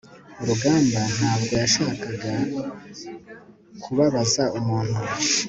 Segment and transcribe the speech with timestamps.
[0.47, 2.31] rugamba ntabwo yashakaga
[3.81, 4.99] kubabaza umuntu